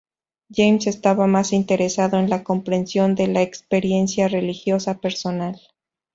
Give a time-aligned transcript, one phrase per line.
[0.51, 5.61] James estaba más interesado en la comprensión de la experiencia religiosa personal.